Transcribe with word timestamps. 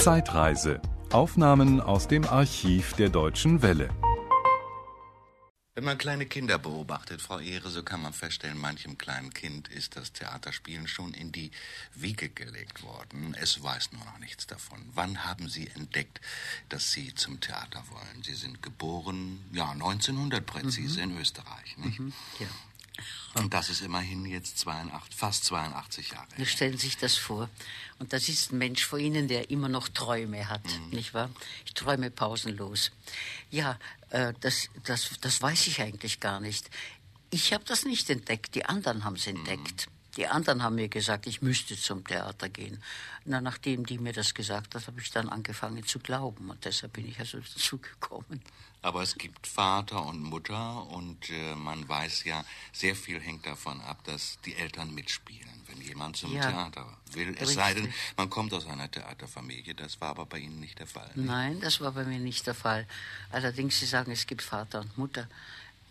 Zeitreise. 0.00 0.80
Aufnahmen 1.12 1.78
aus 1.78 2.08
dem 2.08 2.24
Archiv 2.24 2.94
der 2.94 3.10
Deutschen 3.10 3.60
Welle. 3.60 3.90
Wenn 5.74 5.84
man 5.84 5.98
kleine 5.98 6.24
Kinder 6.24 6.58
beobachtet, 6.58 7.20
Frau 7.20 7.38
Ehre, 7.38 7.68
so 7.68 7.82
kann 7.82 8.00
man 8.00 8.14
feststellen, 8.14 8.58
manchem 8.58 8.96
kleinen 8.96 9.34
Kind 9.34 9.68
ist 9.68 9.96
das 9.96 10.14
Theaterspielen 10.14 10.88
schon 10.88 11.12
in 11.12 11.32
die 11.32 11.50
Wiege 11.94 12.30
gelegt 12.30 12.82
worden. 12.82 13.36
Es 13.38 13.62
weiß 13.62 13.92
nur 13.92 14.02
noch 14.06 14.18
nichts 14.20 14.46
davon. 14.46 14.78
Wann 14.94 15.26
haben 15.26 15.50
Sie 15.50 15.68
entdeckt, 15.68 16.22
dass 16.70 16.92
Sie 16.92 17.14
zum 17.14 17.40
Theater 17.40 17.84
wollen? 17.90 18.22
Sie 18.22 18.34
sind 18.34 18.62
geboren, 18.62 19.44
ja, 19.52 19.70
1900 19.70 20.46
präzise 20.46 21.04
mhm. 21.04 21.12
in 21.12 21.20
Österreich, 21.20 21.76
nicht? 21.76 22.00
Mhm, 22.00 22.14
ja. 22.38 22.46
Und 23.34 23.54
das 23.54 23.70
ist 23.70 23.80
immerhin 23.80 24.24
jetzt 24.26 24.58
82, 24.58 25.14
fast 25.16 25.44
82 25.44 26.10
Jahre. 26.10 26.26
Sie 26.36 26.46
stellen 26.46 26.78
sich 26.78 26.96
das 26.96 27.16
vor. 27.16 27.48
Und 27.98 28.12
das 28.12 28.28
ist 28.28 28.52
ein 28.52 28.58
Mensch 28.58 28.84
vor 28.84 28.98
Ihnen, 28.98 29.28
der 29.28 29.50
immer 29.50 29.68
noch 29.68 29.88
Träume 29.88 30.48
hat, 30.48 30.64
mhm. 30.64 30.90
nicht 30.90 31.14
wahr? 31.14 31.30
Ich 31.64 31.74
träume 31.74 32.10
pausenlos. 32.10 32.90
Ja, 33.50 33.78
äh, 34.10 34.32
das, 34.40 34.68
das, 34.84 35.10
das 35.20 35.40
weiß 35.42 35.66
ich 35.66 35.80
eigentlich 35.80 36.20
gar 36.20 36.40
nicht. 36.40 36.70
Ich 37.30 37.52
habe 37.52 37.64
das 37.64 37.84
nicht 37.84 38.10
entdeckt, 38.10 38.54
die 38.54 38.64
anderen 38.64 39.04
haben 39.04 39.16
es 39.16 39.26
mhm. 39.26 39.36
entdeckt. 39.36 39.86
Mhm. 39.86 39.99
Die 40.16 40.26
anderen 40.26 40.62
haben 40.62 40.74
mir 40.74 40.88
gesagt, 40.88 41.26
ich 41.26 41.42
müsste 41.42 41.76
zum 41.76 42.04
Theater 42.04 42.48
gehen. 42.48 42.82
Na, 43.24 43.40
nachdem 43.40 43.86
die 43.86 43.98
mir 43.98 44.12
das 44.12 44.34
gesagt 44.34 44.74
hat, 44.74 44.86
habe 44.86 45.00
ich 45.00 45.10
dann 45.10 45.28
angefangen 45.28 45.84
zu 45.86 45.98
glauben. 45.98 46.50
Und 46.50 46.64
deshalb 46.64 46.94
bin 46.94 47.08
ich 47.08 47.18
also 47.18 47.38
dazu 47.54 47.78
gekommen. 47.78 48.42
Aber 48.82 49.02
es 49.02 49.16
gibt 49.16 49.46
Vater 49.46 50.04
und 50.06 50.22
Mutter 50.22 50.86
und 50.86 51.28
äh, 51.28 51.54
man 51.54 51.86
weiß 51.86 52.24
ja, 52.24 52.44
sehr 52.72 52.96
viel 52.96 53.20
hängt 53.20 53.44
davon 53.44 53.80
ab, 53.82 54.02
dass 54.04 54.38
die 54.46 54.54
Eltern 54.54 54.94
mitspielen, 54.94 55.50
wenn 55.66 55.82
jemand 55.82 56.16
zum 56.16 56.32
ja, 56.32 56.50
Theater 56.50 56.86
will. 57.12 57.34
Es 57.34 57.40
richtig. 57.40 57.54
sei 57.56 57.74
denn, 57.74 57.92
man 58.16 58.30
kommt 58.30 58.54
aus 58.54 58.66
einer 58.66 58.90
Theaterfamilie. 58.90 59.74
Das 59.74 60.00
war 60.00 60.08
aber 60.08 60.24
bei 60.24 60.38
Ihnen 60.38 60.60
nicht 60.60 60.78
der 60.78 60.86
Fall. 60.86 61.10
Nicht? 61.14 61.26
Nein, 61.26 61.60
das 61.60 61.82
war 61.82 61.92
bei 61.92 62.04
mir 62.04 62.18
nicht 62.18 62.46
der 62.46 62.54
Fall. 62.54 62.86
Allerdings, 63.30 63.78
Sie 63.78 63.86
sagen, 63.86 64.12
es 64.12 64.26
gibt 64.26 64.40
Vater 64.40 64.80
und 64.80 64.96
Mutter. 64.96 65.28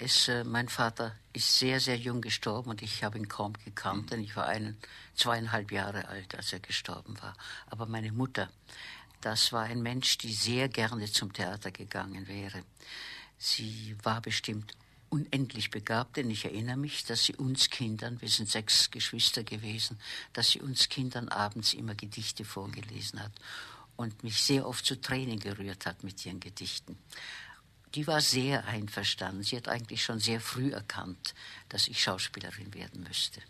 Es, 0.01 0.29
äh, 0.29 0.45
mein 0.45 0.69
Vater 0.69 1.13
ist 1.33 1.59
sehr, 1.59 1.81
sehr 1.81 1.97
jung 1.97 2.21
gestorben 2.21 2.69
und 2.69 2.81
ich 2.81 3.03
habe 3.03 3.17
ihn 3.17 3.27
kaum 3.27 3.53
gekannt, 3.65 4.03
mhm. 4.03 4.07
denn 4.07 4.23
ich 4.23 4.35
war 4.35 4.47
einen, 4.47 4.77
zweieinhalb 5.13 5.71
Jahre 5.71 6.07
alt, 6.07 6.33
als 6.35 6.53
er 6.53 6.61
gestorben 6.61 7.21
war. 7.21 7.35
Aber 7.67 7.85
meine 7.85 8.11
Mutter, 8.11 8.49
das 9.21 9.51
war 9.51 9.63
ein 9.63 9.81
Mensch, 9.81 10.17
die 10.17 10.33
sehr 10.33 10.69
gerne 10.69 11.11
zum 11.11 11.33
Theater 11.33 11.71
gegangen 11.71 12.27
wäre. 12.27 12.63
Sie 13.37 13.95
war 14.01 14.21
bestimmt 14.21 14.73
unendlich 15.09 15.71
begabt, 15.71 16.15
denn 16.15 16.29
ich 16.29 16.45
erinnere 16.45 16.77
mich, 16.77 17.03
dass 17.03 17.23
sie 17.23 17.35
uns 17.35 17.69
Kindern, 17.69 18.21
wir 18.21 18.29
sind 18.29 18.49
sechs 18.49 18.91
Geschwister 18.91 19.43
gewesen, 19.43 19.99
dass 20.31 20.51
sie 20.51 20.61
uns 20.61 20.87
Kindern 20.87 21.27
abends 21.27 21.73
immer 21.73 21.95
Gedichte 21.95 22.45
vorgelesen 22.45 23.21
hat 23.21 23.33
und 23.97 24.23
mich 24.23 24.41
sehr 24.41 24.65
oft 24.65 24.85
zu 24.85 25.01
Tränen 25.01 25.39
gerührt 25.39 25.85
hat 25.85 26.03
mit 26.03 26.25
ihren 26.25 26.39
Gedichten 26.39 26.97
die 27.95 28.05
war 28.07 28.21
sehr 28.21 28.65
einverstanden. 28.67 29.43
Sie 29.43 29.57
hat 29.57 29.67
eigentlich 29.67 30.03
schon 30.03 30.19
sehr 30.19 30.39
früh 30.39 30.71
erkannt, 30.71 31.33
dass 31.69 31.87
ich 31.87 32.01
Schauspielerin 32.01 32.73
werden 32.73 33.03
müsste. 33.03 33.41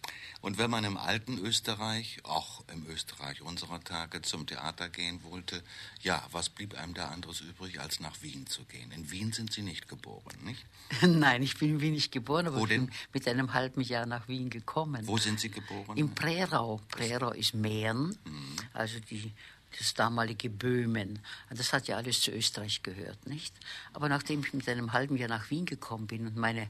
Und 0.42 0.58
wenn 0.58 0.70
man 0.70 0.86
im 0.86 0.98
alten 0.98 1.38
Österreich, 1.38 2.20
auch 2.24 2.64
im 2.72 2.86
Österreich 2.88 3.42
unserer 3.42 3.84
Tage, 3.84 4.22
zum 4.22 4.48
Theater 4.48 4.90
gehen 4.90 5.22
wollte, 5.24 5.62
ja, 6.02 6.26
was 6.32 6.50
blieb 6.50 6.78
einem 6.78 6.94
da 6.94 7.10
anderes 7.10 7.42
übrig, 7.42 7.80
als 7.82 8.00
nach 8.00 8.22
Wien 8.22 8.48
zu 8.48 8.64
gehen? 8.64 8.92
In 8.92 9.12
Wien 9.12 9.34
sind 9.34 9.52
Sie 9.52 9.62
nicht 9.62 9.90
geboren, 9.90 10.38
nicht? 10.44 10.66
Nein, 11.02 11.44
ich 11.44 11.58
bin 11.58 11.72
in 11.72 11.82
Wien 11.82 11.94
nicht 11.94 12.12
geboren, 12.12 12.48
aber 12.48 12.60
Wo 12.60 12.64
ich 12.64 12.70
bin 12.70 12.92
mit 13.14 13.28
einem 13.28 13.54
halben 13.54 13.82
Jahr 13.82 14.06
nach 14.06 14.28
Wien 14.28 14.50
gekommen. 14.50 15.06
Wo 15.06 15.18
sind 15.18 15.40
Sie 15.40 15.50
geboren? 15.50 15.98
Im 15.98 16.16
Prärau. 16.16 16.82
Prärau 16.88 17.32
ist 17.32 17.54
Mähren, 17.54 18.18
mhm. 18.24 18.56
also 18.74 19.00
die 19.02 19.34
das 19.78 19.94
damalige 19.94 20.50
Böhmen. 20.50 21.20
Das 21.50 21.74
hat 21.74 21.88
ja 21.88 21.98
alles 21.98 22.22
zu 22.22 22.32
Österreich 22.32 22.84
gehört, 22.84 23.28
nicht? 23.28 23.54
Aber 23.94 24.10
nachdem 24.10 24.42
ich 24.42 24.54
mit 24.54 24.68
einem 24.68 24.94
halben 24.94 25.18
Jahr 25.18 25.30
nach 25.30 25.50
Wien 25.50 25.66
gekommen 25.66 26.08
bin 26.08 26.28
und 26.28 26.36
meine 26.36 26.68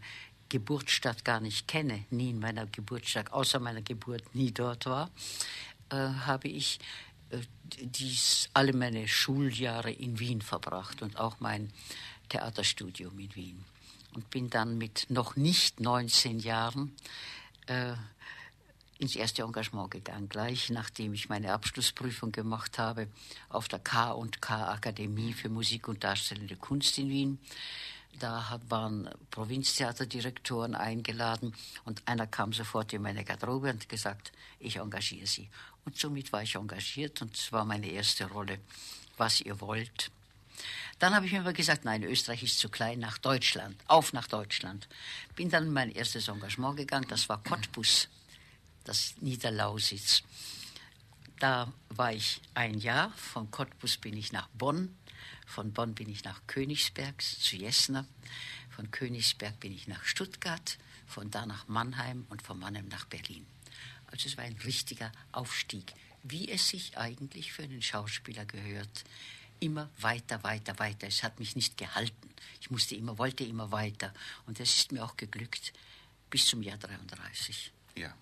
Geburtsstadt 0.50 1.23
gar 1.23 1.39
nicht 1.39 1.67
kenne, 1.67 2.05
nie 2.09 2.32
in 2.32 2.39
meiner 2.39 2.65
Geburtsstadt, 2.65 3.32
außer 3.32 3.59
meiner 3.59 3.82
Geburt 3.82 4.36
nie 4.36 4.52
dort 4.52 4.86
war, 4.88 5.11
äh, 5.89 5.95
habe 5.95 6.48
ich 6.48 6.80
äh, 7.30 7.38
dies, 7.64 8.49
alle 8.54 8.73
meine 8.73 9.08
Schuljahre 9.08 9.92
in 9.92 10.20
Wien 10.20 10.42
verbracht 10.42 11.02
und 11.02 11.17
auch 11.17 11.39
mein 11.39 11.71
Theaterstudium 12.30 13.17
in 13.20 13.36
Wien. 13.36 13.65
Und 14.14 14.30
bin 14.32 14.49
dann 14.49 14.77
mit 14.77 15.05
noch 15.09 15.36
nicht 15.36 15.80
19 15.80 16.39
Jahren 16.39 16.95
äh, 17.67 17.93
ins 18.99 19.15
erste 19.15 19.43
Engagement 19.43 19.92
gegangen, 19.92 20.27
gleich 20.27 20.70
nachdem 20.70 21.14
ich 21.14 21.30
meine 21.30 21.54
Abschlussprüfung 21.54 22.33
gemacht 22.33 22.77
habe 22.77 23.08
auf 23.48 23.70
der 23.70 23.80
K&K 23.80 24.71
Akademie 24.71 25.33
für 25.33 25.48
Musik 25.49 25.87
und 25.87 26.04
Darstellende 26.04 26.58
Kunst 26.58 26.98
in 26.98 27.09
Wien. 27.09 27.39
Da 28.20 28.59
waren 28.67 29.09
Provinztheaterdirektoren 29.32 30.76
eingeladen 30.76 31.55
und 31.86 32.05
einer 32.05 32.27
kam 32.27 32.52
sofort 32.52 32.92
in 32.92 33.02
meine 33.02 33.23
Garderobe 33.23 33.70
und 33.70 33.88
gesagt, 33.88 34.33
ich 34.59 34.76
engagiere 34.76 35.27
Sie. 35.27 35.48
Und 35.86 35.98
somit 35.98 36.33
war 36.33 36.43
ich 36.43 36.55
engagiert 36.55 37.21
und 37.21 37.33
es 37.36 37.54
war 37.54 37.64
meine 37.64 37.89
erste 37.89 38.26
Rolle, 38.26 38.59
was 39.15 39.39
ihr 39.39 39.61
wollt. 39.61 40.11
Dann 40.98 41.15
habe 41.15 41.26
ich 41.26 41.32
mir 41.32 41.39
aber 41.39 41.54
gesagt, 41.54 41.86
nein, 41.86 42.04
Österreich 42.04 42.43
ist 42.43 42.59
zu 42.59 42.67
klein, 42.67 42.99
nach 42.99 43.17
Deutschland, 43.17 43.77
auf 43.88 44.11
nach 44.11 44.27
Deutschland. 44.27 44.89
Bin 45.38 45.49
dann 45.49 45.67
in 45.67 45.73
mein 45.73 45.92
erstes 45.92 46.27
Engagement 46.27 46.76
gegangen, 46.76 47.08
das 47.08 47.30
war 47.30 47.42
Cottbus 47.42 48.09
das 48.89 49.14
Niederlausitz. 49.22 50.23
Da 51.38 51.72
war 51.89 52.11
ich 52.11 52.42
ein 52.55 52.80
Jahr. 52.80 53.11
Von 53.11 53.52
Cottbus 53.52 53.98
bin 53.98 54.17
ich 54.17 54.32
nach 54.32 54.48
Bonn. 54.50 54.98
Von 55.45 55.72
Bonn 55.73 55.94
bin 55.94 56.10
ich 56.10 56.23
nach 56.23 56.42
Königsberg 56.48 57.22
zu 57.22 57.55
Jesner. 57.55 58.08
Von 58.72 58.89
Königsberg 58.89 59.60
bin 59.60 59.73
ich 59.73 59.88
nach 59.88 60.04
Stuttgart. 60.04 60.80
Von 61.05 61.30
da 61.30 61.45
nach 61.45 61.67
Mannheim 61.67 62.26
und 62.30 62.42
von 62.42 62.58
Mannheim 62.58 62.88
nach 62.88 63.05
Berlin. 63.05 63.45
Also 64.08 64.27
es 64.27 64.38
war 64.38 64.44
ein 64.44 64.58
richtiger 64.66 65.11
Aufstieg, 65.32 65.94
wie 66.23 66.50
es 66.50 66.70
sich 66.70 66.98
eigentlich 66.98 67.54
für 67.54 67.64
einen 67.64 67.83
Schauspieler 67.83 68.45
gehört. 68.45 69.04
Immer 69.60 69.92
weiter, 70.00 70.42
weiter, 70.42 70.80
weiter. 70.80 71.06
Es 71.06 71.21
hat 71.21 71.39
mich 71.39 71.56
nicht 71.56 71.77
gehalten. 71.77 72.33
Ich 72.60 72.71
musste 72.71 72.95
immer, 72.95 73.20
wollte 73.20 73.44
immer 73.44 73.71
weiter. 73.71 74.16
Und 74.48 74.60
das 74.60 74.76
ist 74.76 74.92
mir 74.92 75.06
auch 75.06 75.16
geglückt 75.16 75.73
bis 76.32 76.48
zum 76.48 76.64
Jahr 76.64 76.77
33. 76.77 77.71
Ja 77.95 78.16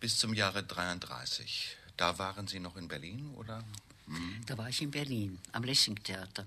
bis 0.00 0.18
zum 0.18 0.34
Jahre 0.34 0.62
33. 0.62 1.76
Da 1.96 2.18
waren 2.18 2.46
Sie 2.46 2.60
noch 2.60 2.76
in 2.76 2.88
Berlin, 2.88 3.34
oder? 3.36 3.64
Hm. 4.06 4.40
Da 4.46 4.56
war 4.56 4.68
ich 4.68 4.80
in 4.82 4.90
Berlin, 4.90 5.38
am 5.52 5.64
Lessing-Theater. 5.64 6.46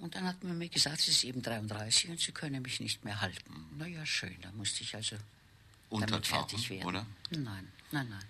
Und 0.00 0.14
dann 0.14 0.26
hat 0.26 0.42
man 0.42 0.56
mir 0.56 0.68
gesagt, 0.68 1.00
es 1.00 1.08
ist 1.08 1.24
eben 1.24 1.42
33 1.42 2.10
und 2.10 2.20
Sie 2.20 2.32
können 2.32 2.62
mich 2.62 2.80
nicht 2.80 3.04
mehr 3.04 3.20
halten. 3.20 3.52
Mhm. 3.52 3.66
Na 3.78 3.86
ja, 3.86 4.06
schön, 4.06 4.36
da 4.40 4.50
musste 4.52 4.82
ich 4.82 4.94
also 4.94 5.16
damit 5.90 6.26
fertig 6.26 6.70
werden. 6.70 6.86
oder? 6.86 7.06
Nein, 7.30 7.68
nein, 7.90 8.08
nein. 8.08 8.24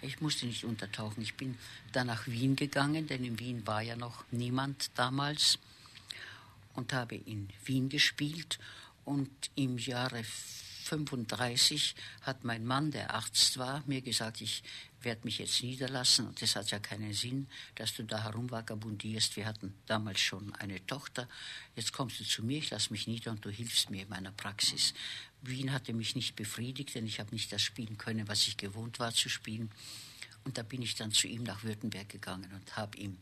Ich 0.00 0.20
musste 0.20 0.46
nicht 0.46 0.64
untertauchen. 0.64 1.22
Ich 1.22 1.34
bin 1.34 1.58
dann 1.92 2.08
nach 2.08 2.26
Wien 2.26 2.56
gegangen, 2.56 3.06
denn 3.06 3.24
in 3.24 3.38
Wien 3.38 3.66
war 3.66 3.82
ja 3.82 3.96
noch 3.96 4.24
niemand 4.30 4.90
damals. 4.96 5.58
Und 6.74 6.92
habe 6.92 7.16
in 7.16 7.48
Wien 7.64 7.88
gespielt. 7.88 8.58
Und 9.04 9.30
im 9.56 9.78
Jahre 9.78 10.24
35 10.82 11.94
hat 12.22 12.44
mein 12.44 12.64
Mann, 12.64 12.90
der 12.90 13.14
Arzt 13.14 13.58
war, 13.58 13.82
mir 13.86 14.02
gesagt, 14.02 14.40
ich 14.40 14.62
werde 15.02 15.22
mich 15.24 15.38
jetzt 15.38 15.62
niederlassen 15.62 16.26
und 16.26 16.40
das 16.40 16.56
hat 16.56 16.70
ja 16.70 16.78
keinen 16.78 17.12
Sinn, 17.12 17.48
dass 17.74 17.94
du 17.94 18.04
da 18.04 18.22
herumvagabundierst. 18.22 19.36
Wir 19.36 19.46
hatten 19.46 19.74
damals 19.86 20.20
schon 20.20 20.54
eine 20.56 20.84
Tochter. 20.86 21.28
Jetzt 21.76 21.92
kommst 21.92 22.20
du 22.20 22.24
zu 22.24 22.42
mir, 22.44 22.58
ich 22.58 22.70
lasse 22.70 22.92
mich 22.92 23.06
nieder 23.06 23.30
und 23.30 23.44
du 23.44 23.50
hilfst 23.50 23.90
mir 23.90 24.02
in 24.02 24.08
meiner 24.08 24.32
Praxis. 24.32 24.94
Wien 25.42 25.72
hatte 25.72 25.92
mich 25.92 26.14
nicht 26.14 26.36
befriedigt, 26.36 26.94
denn 26.94 27.06
ich 27.06 27.18
habe 27.18 27.32
nicht 27.32 27.52
das 27.52 27.62
spielen 27.62 27.98
können, 27.98 28.28
was 28.28 28.46
ich 28.46 28.56
gewohnt 28.56 28.98
war 28.98 29.12
zu 29.12 29.28
spielen. 29.28 29.70
Und 30.44 30.58
da 30.58 30.62
bin 30.62 30.82
ich 30.82 30.94
dann 30.94 31.12
zu 31.12 31.26
ihm 31.26 31.42
nach 31.42 31.62
Württemberg 31.62 32.08
gegangen 32.08 32.52
und 32.52 32.76
habe 32.76 32.96
ihm 32.98 33.18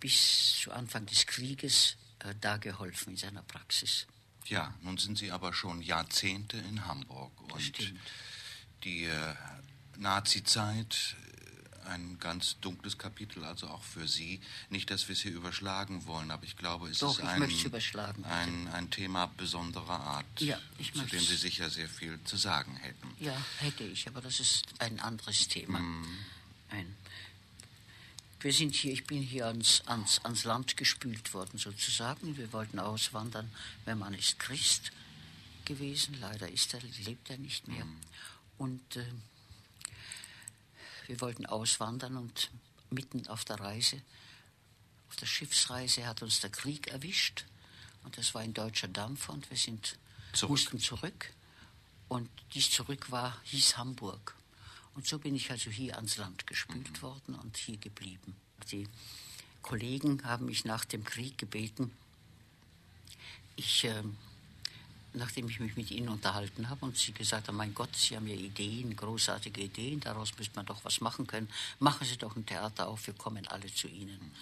bis 0.00 0.60
zu 0.60 0.72
Anfang 0.72 1.06
des 1.06 1.26
Krieges 1.26 1.96
äh, 2.20 2.34
da 2.40 2.56
geholfen 2.56 3.10
in 3.10 3.16
seiner 3.16 3.42
Praxis. 3.42 4.06
Ja, 4.48 4.74
nun 4.82 4.96
sind 4.96 5.18
Sie 5.18 5.30
aber 5.30 5.52
schon 5.52 5.82
Jahrzehnte 5.82 6.56
in 6.56 6.86
Hamburg. 6.86 7.32
Und 7.52 7.94
die 8.84 9.04
äh, 9.04 9.34
Nazi-Zeit, 9.98 11.16
äh, 11.84 11.88
ein 11.90 12.18
ganz 12.18 12.58
dunkles 12.60 12.98
Kapitel, 12.98 13.44
also 13.44 13.68
auch 13.68 13.82
für 13.82 14.06
Sie. 14.08 14.40
Nicht, 14.70 14.90
dass 14.90 15.08
wir 15.08 15.14
es 15.14 15.20
hier 15.20 15.32
überschlagen 15.32 16.06
wollen, 16.06 16.30
aber 16.30 16.44
ich 16.44 16.56
glaube, 16.56 16.88
es 16.88 16.98
Doch, 16.98 17.18
ist 17.18 17.24
ein, 17.24 17.42
ein, 18.24 18.68
ein, 18.68 18.90
Thema 18.90 19.26
besonderer 19.26 20.00
Art, 20.00 20.40
ja, 20.40 20.58
zu 20.92 21.04
dem 21.06 21.20
Sie 21.20 21.36
sicher 21.36 21.70
sehr 21.70 21.88
viel 21.88 22.18
zu 22.24 22.36
sagen 22.36 22.76
hätten. 22.76 23.14
Ja, 23.20 23.36
hätte 23.58 23.84
ich, 23.84 24.06
aber 24.06 24.20
das 24.20 24.40
ist 24.40 24.64
ein 24.78 25.00
anderes 25.00 25.48
Thema. 25.48 25.78
Mm. 25.78 26.18
Ein 26.70 26.96
wir 28.40 28.52
sind 28.52 28.74
hier, 28.74 28.92
ich 28.92 29.04
bin 29.04 29.20
hier 29.20 29.46
ans, 29.46 29.82
ans, 29.86 30.24
ans 30.24 30.44
Land 30.44 30.76
gespült 30.76 31.34
worden 31.34 31.58
sozusagen. 31.58 32.36
Wir 32.36 32.52
wollten 32.52 32.78
auswandern. 32.78 33.50
Mein 33.84 33.98
Mann 33.98 34.14
ist 34.14 34.38
Christ 34.38 34.92
gewesen. 35.64 36.16
Leider 36.20 36.48
ist 36.48 36.72
er, 36.74 36.80
lebt 37.04 37.30
er 37.30 37.38
nicht 37.38 37.66
mehr. 37.66 37.84
Mhm. 37.84 38.00
Und 38.58 38.96
äh, 38.96 39.04
wir 41.08 41.20
wollten 41.20 41.46
auswandern 41.46 42.16
und 42.16 42.50
mitten 42.90 43.26
auf 43.28 43.44
der 43.44 43.58
Reise, 43.60 44.00
auf 45.08 45.16
der 45.16 45.26
Schiffsreise 45.26 46.06
hat 46.06 46.22
uns 46.22 46.40
der 46.40 46.50
Krieg 46.50 46.88
erwischt. 46.88 47.44
Und 48.04 48.16
das 48.18 48.34
war 48.34 48.42
ein 48.42 48.54
deutscher 48.54 48.88
Dampfer 48.88 49.32
und 49.32 49.50
wir 49.50 49.56
sind, 49.56 49.96
Zurück. 50.32 50.50
mussten 50.50 50.78
zurück. 50.78 51.32
Und 52.08 52.28
dies 52.54 52.70
zurück 52.70 53.10
war, 53.10 53.40
hieß 53.44 53.76
Hamburg. 53.76 54.34
Und 54.98 55.06
so 55.06 55.20
bin 55.20 55.36
ich 55.36 55.48
also 55.52 55.70
hier 55.70 55.94
ans 55.94 56.16
Land 56.16 56.44
gespült 56.48 57.02
worden 57.02 57.36
und 57.36 57.56
hier 57.56 57.76
geblieben. 57.76 58.34
Die 58.72 58.88
Kollegen 59.62 60.24
haben 60.24 60.46
mich 60.46 60.64
nach 60.64 60.84
dem 60.84 61.04
Krieg 61.04 61.38
gebeten, 61.38 61.92
ich, 63.54 63.84
äh, 63.84 64.02
nachdem 65.12 65.48
ich 65.48 65.60
mich 65.60 65.76
mit 65.76 65.92
ihnen 65.92 66.08
unterhalten 66.08 66.68
habe 66.68 66.84
und 66.84 66.98
sie 66.98 67.12
gesagt 67.12 67.46
haben, 67.46 67.56
mein 67.56 67.74
Gott, 67.74 67.94
Sie 67.94 68.16
haben 68.16 68.26
ja 68.26 68.34
Ideen, 68.34 68.96
großartige 68.96 69.60
Ideen, 69.60 70.00
daraus 70.00 70.36
müsste 70.36 70.56
man 70.56 70.66
doch 70.66 70.84
was 70.84 71.00
machen 71.00 71.28
können. 71.28 71.48
Machen 71.78 72.04
Sie 72.04 72.16
doch 72.16 72.34
ein 72.34 72.44
Theater 72.44 72.88
auf, 72.88 73.06
wir 73.06 73.14
kommen 73.14 73.46
alle 73.46 73.72
zu 73.72 73.86
Ihnen. 73.86 74.32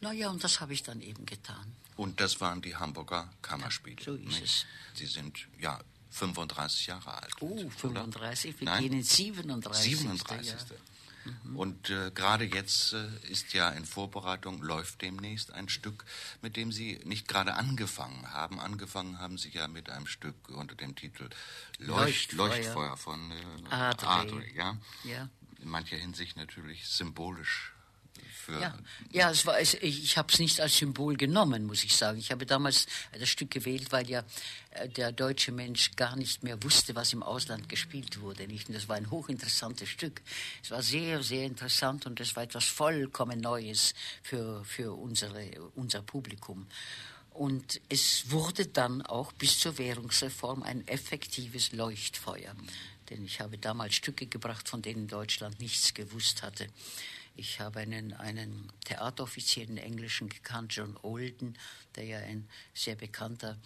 Naja, 0.00 0.30
und 0.30 0.44
das 0.44 0.60
habe 0.60 0.72
ich 0.72 0.84
dann 0.84 1.00
eben 1.00 1.26
getan. 1.26 1.74
Und 1.96 2.20
das 2.20 2.40
waren 2.40 2.62
die 2.62 2.76
Hamburger 2.76 3.28
Kammerspiele. 3.42 4.04
so 4.04 4.14
ist 4.14 4.24
nicht? 4.24 4.42
es. 4.44 4.66
Sie 4.94 5.06
sind 5.06 5.48
ja 5.58 5.80
35 6.10 6.86
Jahre 6.86 7.22
alt. 7.22 7.34
Oh, 7.40 7.46
oder? 7.46 7.70
35, 7.70 8.60
wir 8.60 8.64
Nein? 8.64 8.82
gehen 8.82 8.92
ins 8.94 9.14
37. 9.16 9.96
37. 9.96 10.46
Jahr. 10.48 10.58
Und 11.54 11.90
äh, 11.90 12.10
gerade 12.14 12.44
jetzt 12.44 12.92
äh, 12.94 13.06
ist 13.28 13.52
ja 13.52 13.70
in 13.70 13.84
Vorbereitung, 13.84 14.62
läuft 14.62 15.02
demnächst 15.02 15.52
ein 15.52 15.68
Stück, 15.68 16.04
mit 16.42 16.56
dem 16.56 16.72
Sie 16.72 17.00
nicht 17.04 17.28
gerade 17.28 17.54
angefangen 17.54 18.32
haben. 18.32 18.60
Angefangen 18.60 19.18
haben 19.18 19.38
Sie 19.38 19.50
ja 19.50 19.68
mit 19.68 19.90
einem 19.90 20.06
Stück 20.06 20.36
unter 20.48 20.74
dem 20.74 20.94
Titel 20.94 21.28
Leucht, 21.78 22.32
Leuchtfeuer. 22.32 22.48
Leuchtfeuer 22.48 22.96
von 22.96 23.30
äh, 23.30 23.68
Adre. 23.70 24.08
Adre, 24.08 24.44
ja? 24.54 24.76
Ja. 25.04 25.28
In 25.60 25.68
mancher 25.68 25.96
Hinsicht 25.96 26.36
natürlich 26.36 26.86
symbolisch 26.88 27.74
für 28.48 28.60
Ja, 28.60 28.78
ja 29.12 29.30
es 29.30 29.44
war, 29.46 29.58
es, 29.58 29.74
ich, 29.74 30.16
habe 30.16 30.32
es 30.32 30.38
nicht 30.38 30.60
als 30.60 30.76
Symbol 30.76 31.16
genommen, 31.16 31.66
muss 31.66 31.84
ich 31.84 31.94
sagen. 31.94 32.18
Ich 32.18 32.30
habe 32.30 32.46
damals 32.46 32.86
das 33.18 33.28
Stück 33.28 33.50
gewählt, 33.50 33.92
weil 33.92 34.08
ja 34.08 34.24
äh, 34.70 34.88
der 34.88 35.12
deutsche 35.12 35.52
Mensch 35.52 35.94
gar 35.96 36.16
nicht 36.16 36.42
mehr 36.42 36.62
wusste, 36.62 36.94
was 36.94 37.12
im 37.12 37.22
Ausland 37.22 37.68
gespielt 37.68 38.20
wurde. 38.20 38.46
Nicht? 38.46 38.68
Und 38.68 38.74
das 38.74 38.88
war 38.88 38.96
ein 38.96 39.10
hochinteressantes 39.10 39.88
Stück. 39.88 40.22
Es 40.62 40.70
war 40.70 40.82
sehr, 40.82 41.22
sehr 41.22 41.44
interessant 41.44 42.06
und 42.06 42.20
es 42.20 42.36
war 42.36 42.42
etwas 42.42 42.64
vollkommen 42.64 43.40
Neues 43.40 43.94
für, 44.22 44.64
für 44.64 44.92
unsere, 44.92 45.50
unser 45.74 46.02
Publikum. 46.02 46.66
Und 47.30 47.80
es 47.88 48.30
wurde 48.30 48.66
dann 48.66 49.02
auch 49.02 49.32
bis 49.32 49.60
zur 49.60 49.78
Währungsreform 49.78 50.62
ein 50.64 50.86
effektives 50.88 51.72
Leuchtfeuer. 51.72 52.54
Denn 53.10 53.24
ich 53.24 53.40
habe 53.40 53.58
damals 53.58 53.94
Stücke 53.94 54.26
gebracht, 54.26 54.68
von 54.68 54.82
denen 54.82 55.06
Deutschland 55.06 55.60
nichts 55.60 55.94
gewusst 55.94 56.42
hatte. 56.42 56.66
Ich 57.38 57.60
habe 57.60 57.78
einen, 57.78 58.14
einen 58.14 58.68
Theateroffizier, 58.84 59.62
einen 59.62 59.78
englischen 59.78 60.28
gekannt, 60.28 60.74
John 60.74 60.98
Olden, 61.02 61.56
der 61.94 62.04
ja 62.04 62.18
ein 62.18 62.48
sehr 62.74 62.96
bekannter 62.96 63.56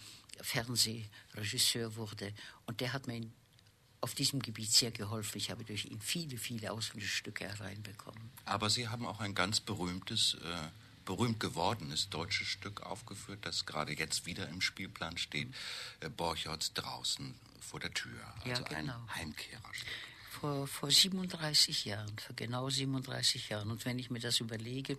Fernsehregisseur 0.41 1.95
wurde. 1.95 2.33
Und 2.67 2.81
der 2.81 2.93
hat 2.93 3.07
mir 3.07 3.15
in, 3.17 3.33
auf 3.99 4.13
diesem 4.13 4.43
Gebiet 4.43 4.71
sehr 4.71 4.91
geholfen. 4.91 5.39
Ich 5.39 5.49
habe 5.49 5.63
durch 5.63 5.85
ihn 5.85 5.99
viele, 6.01 6.37
viele 6.37 6.71
ausländische 6.71 7.15
Stücke 7.15 7.45
hereinbekommen. 7.45 8.29
Aber 8.45 8.69
Sie 8.69 8.87
haben 8.87 9.07
auch 9.07 9.19
ein 9.19 9.33
ganz 9.33 9.59
berühmtes, 9.59 10.35
äh, 10.35 10.69
berühmt 11.03 11.39
gewordenes 11.39 12.09
deutsches 12.09 12.47
Stück 12.49 12.83
aufgeführt, 12.83 13.39
das 13.41 13.65
gerade 13.65 13.93
jetzt 13.93 14.27
wieder 14.27 14.47
im 14.49 14.61
Spielplan 14.61 15.17
steht. 15.17 15.51
Äh, 15.99 16.09
Borcherts 16.09 16.73
draußen 16.73 17.33
vor 17.59 17.79
der 17.79 17.91
Tür. 17.91 18.19
Ja, 18.45 18.51
Also 18.51 18.65
genau. 18.65 18.93
ein 18.93 19.15
Heimkehrerstück. 19.15 19.87
Vor, 20.39 20.65
vor 20.65 20.89
37 20.89 21.85
Jahren, 21.85 22.17
vor 22.17 22.35
genau 22.35 22.67
37 22.67 23.49
Jahren. 23.49 23.69
Und 23.69 23.85
wenn 23.85 23.99
ich 23.99 24.09
mir 24.09 24.19
das 24.19 24.39
überlege 24.39 24.97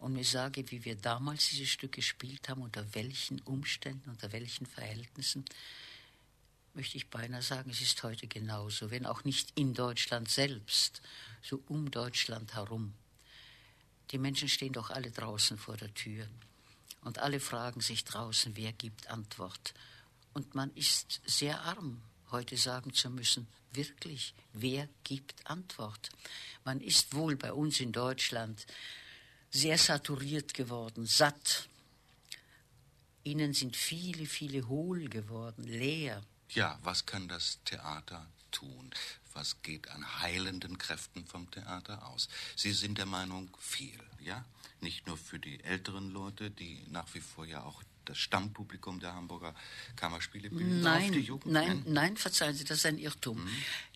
und 0.00 0.14
mir 0.14 0.24
sage, 0.24 0.68
wie 0.72 0.84
wir 0.84 0.96
damals 0.96 1.48
dieses 1.50 1.68
Stück 1.68 1.92
gespielt 1.92 2.48
haben, 2.48 2.62
unter 2.62 2.84
welchen 2.94 3.40
Umständen, 3.42 4.10
unter 4.10 4.32
welchen 4.32 4.66
Verhältnissen, 4.66 5.44
möchte 6.74 6.96
ich 6.96 7.08
beinahe 7.08 7.40
sagen, 7.40 7.70
es 7.70 7.80
ist 7.80 8.02
heute 8.02 8.26
genauso, 8.26 8.90
wenn 8.90 9.06
auch 9.06 9.22
nicht 9.22 9.52
in 9.54 9.74
Deutschland 9.74 10.28
selbst, 10.28 11.02
so 11.40 11.62
um 11.68 11.90
Deutschland 11.92 12.54
herum. 12.54 12.94
Die 14.10 14.18
Menschen 14.18 14.48
stehen 14.48 14.72
doch 14.72 14.90
alle 14.90 15.12
draußen 15.12 15.56
vor 15.56 15.76
der 15.76 15.94
Tür 15.94 16.26
und 17.02 17.20
alle 17.20 17.38
fragen 17.38 17.80
sich 17.80 18.04
draußen, 18.04 18.56
wer 18.56 18.72
gibt 18.72 19.08
Antwort. 19.08 19.72
Und 20.34 20.56
man 20.56 20.74
ist 20.74 21.20
sehr 21.26 21.60
arm, 21.60 22.02
heute 22.30 22.56
sagen 22.56 22.92
zu 22.92 23.10
müssen, 23.10 23.46
wirklich, 23.72 24.34
wer 24.52 24.88
gibt 25.04 25.46
Antwort? 25.46 26.10
Man 26.64 26.80
ist 26.80 27.14
wohl 27.14 27.36
bei 27.36 27.52
uns 27.52 27.80
in 27.80 27.92
Deutschland 27.92 28.66
sehr 29.50 29.78
saturiert 29.78 30.54
geworden, 30.54 31.06
satt. 31.06 31.68
Ihnen 33.24 33.54
sind 33.54 33.76
viele, 33.76 34.26
viele 34.26 34.68
hohl 34.68 35.08
geworden, 35.08 35.64
leer. 35.64 36.22
Ja, 36.50 36.78
was 36.82 37.06
kann 37.06 37.28
das 37.28 37.58
Theater 37.64 38.26
tun? 38.50 38.90
Was 39.34 39.62
geht 39.62 39.88
an 39.88 40.20
heilenden 40.20 40.78
Kräften 40.78 41.26
vom 41.26 41.50
Theater 41.50 42.06
aus? 42.08 42.28
Sie 42.56 42.72
sind 42.72 42.98
der 42.98 43.06
Meinung, 43.06 43.54
viel, 43.60 44.00
ja? 44.20 44.44
Nicht 44.80 45.06
nur 45.06 45.16
für 45.16 45.38
die 45.38 45.62
älteren 45.64 46.10
Leute, 46.10 46.50
die 46.50 46.84
nach 46.88 47.12
wie 47.14 47.20
vor 47.20 47.44
ja 47.44 47.62
auch 47.62 47.82
das 48.08 48.18
Stammpublikum 48.18 49.00
der 49.00 49.14
Hamburger 49.14 49.54
Kammerspiele 49.96 50.50
bilden. 50.50 50.86
auf 50.86 50.98
die 50.98 51.10
Nein, 51.10 51.12
Jugend? 51.22 51.52
nein, 51.52 51.82
nein, 51.86 52.16
verzeihen 52.16 52.54
Sie, 52.54 52.64
das 52.64 52.78
ist 52.78 52.86
ein 52.86 52.98
Irrtum. 52.98 53.46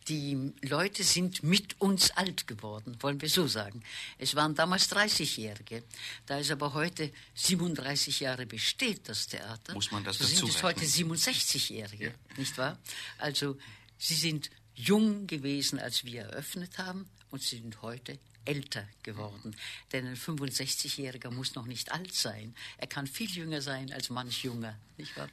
Die 0.09 0.53
Leute 0.63 1.05
sind 1.05 1.43
mit 1.45 1.81
uns 1.81 2.11
alt 2.11 2.49
geworden, 2.49 2.97
wollen 3.01 3.21
wir 3.21 3.29
so 3.29 3.47
sagen. 3.47 3.83
Es 4.19 4.35
waren 4.35 4.55
damals 4.55 4.91
30-Jährige. 4.91 5.85
Da 6.27 6.39
es 6.41 6.51
aber 6.51 6.75
heute 6.75 7.13
37 7.35 8.21
Jahre 8.21 8.45
besteht, 8.47 9.09
das 9.09 9.29
Theater, 9.29 9.75
Muss 9.75 9.93
man 9.93 10.03
das 10.03 10.19
so 10.19 10.25
sind 10.25 10.49
es 10.49 10.63
heute 10.63 10.81
rechnen? 10.81 11.15
67-Jährige, 11.15 12.05
Ja. 12.07 12.37
nicht 12.37 12.59
wahr? 12.59 12.79
Also 13.19 13.57
sie 13.97 14.15
sind 14.15 14.51
jung 14.75 15.27
gewesen, 15.27 15.79
als 15.79 16.05
wir 16.05 16.23
eröffnet 16.23 16.79
haben, 16.79 17.09
und 17.31 17.43
sie 17.43 17.57
sind 17.57 17.81
heute 17.83 18.19
älter 18.45 18.87
geworden. 19.03 19.57
Denn 19.93 20.07
ein 20.07 20.17
65-Jähriger 20.17 21.31
muss 21.31 21.55
noch 21.55 21.67
nicht 21.67 21.93
alt 21.93 22.15
sein. 22.15 22.55
Er 22.77 22.87
kann 22.87 23.07
viel 23.07 23.31
jünger 23.31 23.63
sein 23.63 23.93
als 23.93 24.11
manch 24.11 24.45
Junger. 24.45 24.79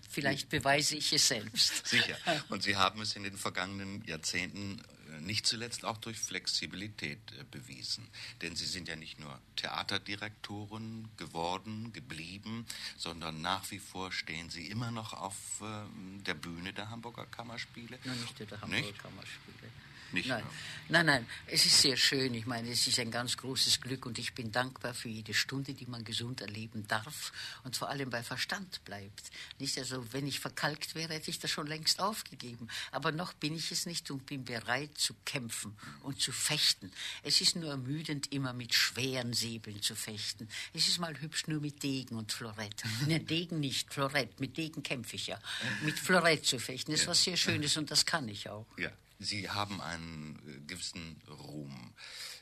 Vielleicht 0.10 0.50
beweise 0.50 0.96
ich 0.96 1.12
es 1.12 1.28
selbst. 1.28 1.88
Sicher. 1.88 2.18
Und 2.50 2.64
Sie 2.64 2.76
haben 2.76 3.02
es 3.02 3.16
in 3.16 3.24
den 3.24 3.38
vergangenen 3.38 4.04
Jahrzehnten 4.06 4.82
nicht 5.20 5.46
zuletzt 5.46 5.86
auch 5.86 5.98
durch 5.98 6.18
Flexibilität 6.18 7.20
äh, 7.32 7.44
bewiesen. 7.50 8.08
Denn 8.42 8.56
Sie 8.56 8.66
sind 8.66 8.88
ja 8.88 8.96
nicht 8.96 9.20
nur 9.20 9.40
Theaterdirektoren 9.56 11.10
geworden, 11.18 11.94
geblieben, 11.94 12.66
sondern 12.98 13.42
nach 13.42 13.70
wie 13.72 13.80
vor 13.80 14.12
stehen 14.12 14.50
Sie 14.50 14.68
immer 14.68 14.92
noch 14.92 15.14
auf 15.14 15.36
ähm, 15.62 16.24
der 16.26 16.34
Bühne 16.34 16.74
der 16.74 16.90
Hamburger 16.90 17.26
Kammerspiele. 17.26 18.00
Nur 18.04 18.16
nicht 18.16 18.40
der 18.40 18.62
Hamburger 18.62 18.82
Nicht? 18.82 19.00
Kammerspiele. 19.00 19.70
Nicht 20.12 20.28
nein. 20.28 20.44
nein, 20.88 21.06
nein, 21.06 21.28
es 21.46 21.66
ist 21.66 21.82
sehr 21.82 21.96
schön. 21.96 22.34
Ich 22.34 22.46
meine, 22.46 22.72
es 22.72 22.88
ist 22.88 23.00
ein 23.00 23.12
ganz 23.12 23.38
großes 23.38 23.80
Glück 23.82 24.06
und 24.06 24.18
ich 24.18 24.34
bin 24.34 24.52
dankbar 24.52 24.94
für 24.94 25.10
jede 25.10 25.34
Stunde, 25.34 25.74
die 25.74 25.86
man 25.86 26.04
gesund 26.04 26.42
erleben 26.42 26.88
darf 26.88 27.32
und 27.64 27.76
vor 27.76 27.90
allem 27.90 28.10
bei 28.10 28.24
Verstand 28.24 28.84
bleibt. 28.86 29.30
Nicht 29.60 29.78
also, 29.78 30.12
wenn 30.12 30.26
ich 30.26 30.40
verkalkt 30.40 30.96
wäre, 30.96 31.14
hätte 31.14 31.30
ich 31.30 31.40
das 31.40 31.52
schon 31.52 31.68
längst 31.68 32.00
aufgegeben. 32.00 32.68
Aber 32.92 33.12
noch 33.12 33.34
bin 33.34 33.56
ich 33.56 33.72
es 33.72 33.86
nicht 33.86 34.10
und 34.10 34.26
bin 34.26 34.46
bereit 34.46 34.98
zu 35.10 35.16
kämpfen 35.26 35.76
und 36.04 36.22
zu 36.22 36.32
fechten. 36.32 36.92
Es 37.24 37.42
ist 37.42 37.56
nur 37.56 37.72
ermüdend, 37.72 38.32
immer 38.32 38.54
mit 38.54 38.76
schweren 38.76 39.34
Säbeln 39.34 39.82
zu 39.82 39.96
fechten. 39.96 40.48
Es 40.72 40.88
ist 40.88 41.00
mal 41.00 41.20
hübsch 41.20 41.48
nur 41.48 41.60
mit 41.60 41.82
Degen 41.82 42.16
und 42.16 42.32
Florett. 42.32 42.84
Ne, 43.08 43.20
Degen 43.20 43.60
nicht, 43.60 43.92
Florett. 43.92 44.40
Mit 44.40 44.56
Degen 44.58 44.84
kämpfe 44.84 45.16
ich 45.16 45.26
ja. 45.26 45.40
Mit 45.82 45.98
Florett 45.98 46.46
zu 46.46 46.60
fechten 46.60 46.92
ist 46.92 47.08
was 47.08 47.24
sehr 47.24 47.38
Schönes 47.38 47.76
und 47.76 47.90
das 47.90 48.06
kann 48.06 48.28
ich 48.28 48.50
auch. 48.50 48.68
Ja, 48.78 48.92
Sie 49.18 49.50
haben 49.50 49.82
einen 49.82 50.38
äh, 50.48 50.60
gewissen 50.68 51.20
Ruhm 51.28 51.94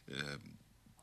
äh, 0.07 0.37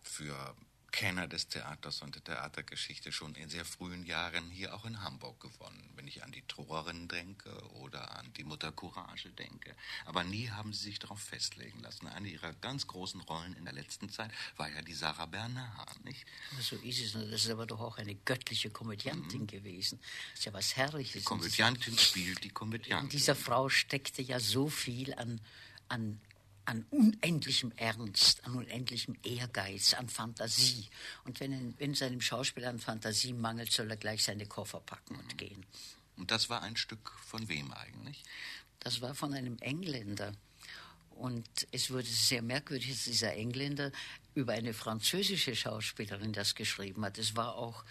für 0.02 0.54
Kenner 0.94 1.26
des 1.26 1.48
Theaters 1.48 2.02
und 2.02 2.14
der 2.14 2.22
Theatergeschichte 2.22 3.10
schon 3.10 3.34
in 3.34 3.48
sehr 3.48 3.64
frühen 3.64 4.06
Jahren 4.06 4.48
hier 4.50 4.72
auch 4.72 4.84
in 4.84 5.02
Hamburg 5.02 5.40
gewonnen. 5.40 5.90
Wenn 5.96 6.06
ich 6.06 6.22
an 6.22 6.30
die 6.30 6.42
Trorerin 6.46 7.08
denke 7.08 7.50
oder 7.72 8.16
an 8.16 8.32
die 8.34 8.44
Mutter 8.44 8.70
Courage 8.70 9.30
denke. 9.30 9.74
Aber 10.04 10.22
nie 10.22 10.50
haben 10.50 10.72
Sie 10.72 10.84
sich 10.84 11.00
darauf 11.00 11.18
festlegen 11.18 11.80
lassen. 11.80 12.06
Eine 12.06 12.28
Ihrer 12.28 12.52
ganz 12.52 12.86
großen 12.86 13.20
Rollen 13.22 13.54
in 13.54 13.64
der 13.64 13.74
letzten 13.74 14.08
Zeit 14.08 14.30
war 14.56 14.70
ja 14.70 14.82
die 14.82 14.94
Sarah 14.94 15.26
Bernard, 15.26 16.04
nicht? 16.04 16.24
So 16.60 16.76
ist 16.76 17.00
es. 17.00 17.12
Das 17.14 17.44
ist 17.44 17.50
aber 17.50 17.66
doch 17.66 17.80
auch 17.80 17.98
eine 17.98 18.14
göttliche 18.14 18.70
Komödiantin 18.70 19.48
gewesen. 19.48 19.98
Das 20.30 20.38
ist 20.38 20.44
ja 20.44 20.52
was 20.52 20.76
Herrliches. 20.76 21.22
Die 21.22 21.24
Komödiantin 21.24 21.98
spielt 21.98 22.44
die 22.44 22.48
In 22.48 22.54
Komödiantin. 22.54 23.08
dieser 23.08 23.34
Frau 23.34 23.68
steckte 23.68 24.22
ja 24.22 24.38
so 24.38 24.68
viel 24.68 25.12
an, 25.14 25.40
an, 25.88 26.20
an 26.66 26.84
unendlichem 26.90 27.72
Ernst, 27.76 28.44
an 28.44 28.54
unendlichem 28.54 29.16
Ehrgeiz, 29.22 29.94
an 29.94 30.08
Fantasie. 30.08 30.88
Und 31.24 31.40
wenn, 31.40 31.74
wenn 31.78 31.92
es 31.92 32.02
einem 32.02 32.20
Schauspieler 32.20 32.70
an 32.70 32.78
Fantasie 32.78 33.32
mangelt, 33.32 33.72
soll 33.72 33.90
er 33.90 33.96
gleich 33.96 34.24
seine 34.24 34.46
Koffer 34.46 34.80
packen 34.80 35.16
und 35.16 35.36
gehen. 35.38 35.64
Und 36.16 36.30
das 36.30 36.48
war 36.48 36.62
ein 36.62 36.76
Stück 36.76 37.12
von 37.24 37.48
wem 37.48 37.72
eigentlich? 37.72 38.22
Das 38.80 39.00
war 39.00 39.14
von 39.14 39.34
einem 39.34 39.58
Engländer. 39.58 40.32
Und 41.10 41.46
es 41.70 41.90
wurde 41.90 42.06
sehr 42.06 42.42
merkwürdig, 42.42 42.90
dass 42.90 43.04
dieser 43.04 43.34
Engländer 43.34 43.92
über 44.34 44.52
eine 44.52 44.74
französische 44.74 45.54
Schauspielerin 45.54 46.32
das 46.32 46.54
geschrieben 46.54 47.04
hat. 47.04 47.18
Es 47.18 47.36
war 47.36 47.54
auch 47.54 47.84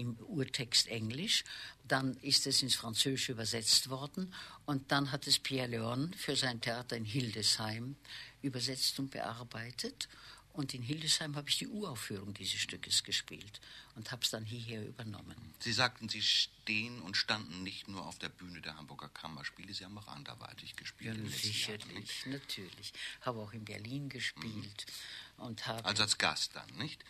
im 0.00 0.16
Urtext 0.16 0.88
Englisch, 0.88 1.44
dann 1.86 2.16
ist 2.18 2.46
es 2.46 2.62
ins 2.62 2.74
Französische 2.74 3.32
übersetzt 3.32 3.90
worden 3.90 4.32
und 4.64 4.90
dann 4.90 5.12
hat 5.12 5.26
es 5.26 5.38
Pierre 5.38 5.68
Leon 5.68 6.14
für 6.14 6.36
sein 6.36 6.60
Theater 6.60 6.96
in 6.96 7.04
Hildesheim 7.04 7.96
übersetzt 8.42 8.98
und 8.98 9.10
bearbeitet. 9.10 10.08
Und 10.52 10.74
in 10.74 10.82
Hildesheim 10.82 11.36
habe 11.36 11.48
ich 11.48 11.58
die 11.58 11.68
Uraufführung 11.68 12.34
dieses 12.34 12.60
Stückes 12.60 13.04
gespielt 13.04 13.60
und 13.94 14.10
habe 14.10 14.22
es 14.24 14.30
dann 14.30 14.44
hierher 14.44 14.84
übernommen. 14.84 15.54
Sie 15.60 15.72
sagten, 15.72 16.08
Sie 16.08 16.22
stehen 16.22 17.00
und 17.02 17.16
standen 17.16 17.62
nicht 17.62 17.86
nur 17.86 18.04
auf 18.04 18.18
der 18.18 18.30
Bühne 18.30 18.60
der 18.60 18.76
Hamburger 18.76 19.08
Kammerspiele, 19.08 19.72
Sie 19.72 19.84
haben 19.84 19.96
auch 19.96 20.08
anderweitig 20.08 20.74
gespielt. 20.74 21.16
Ja, 21.16 21.30
sicherlich, 21.30 22.26
natürlich. 22.26 22.92
Habe 23.20 23.38
auch 23.38 23.52
in 23.52 23.64
Berlin 23.64 24.08
gespielt 24.08 24.86
mhm. 25.36 25.44
und 25.44 25.66
habe. 25.66 25.84
Also 25.84 26.02
als 26.02 26.18
Gast 26.18 26.56
dann, 26.56 26.68
nicht? 26.76 27.04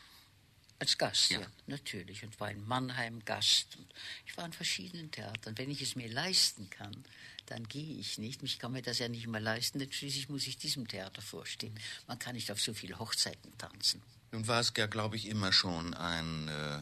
Als 0.81 0.97
Gast, 0.97 1.31
ja. 1.31 1.41
ja. 1.41 1.47
natürlich. 1.67 2.25
Und 2.25 2.41
war 2.41 2.51
in 2.51 2.67
Mannheim 2.67 3.23
Gast. 3.27 3.77
Und 3.77 3.87
ich 4.27 4.37
war 4.37 4.47
in 4.47 4.53
verschiedenen 4.53 5.11
Theatern. 5.11 5.57
Wenn 5.59 5.71
ich 5.71 5.83
es 5.83 5.95
mir 5.95 6.09
leisten 6.09 6.71
kann, 6.71 7.05
dann 7.47 7.69
gehe 7.69 7.99
ich 7.99 8.17
nicht. 8.17 8.43
Ich 8.43 8.59
kann 8.59 8.73
mir 8.73 8.81
das 8.81 8.99
ja 8.99 9.09
nicht 9.09 9.27
mehr 9.27 9.43
leisten, 9.43 9.79
denn 9.79 9.93
schließlich 9.93 10.31
muss 10.31 10.47
ich 10.47 10.57
diesem 10.57 10.89
Theater 10.89 11.21
vorstehen. 11.21 11.79
Man 12.07 12.19
kann 12.19 12.35
nicht 12.35 12.51
auf 12.51 12.61
so 12.61 12.73
viele 12.73 12.99
Hochzeiten 12.99 13.57
tanzen. 13.59 14.03
Nun 14.33 14.49
war 14.49 14.61
es 14.61 14.73
ja, 14.77 14.87
glaube 14.87 15.17
ich, 15.17 15.27
immer 15.27 15.53
schon 15.53 15.93
ein 15.93 16.49
äh, 16.49 16.79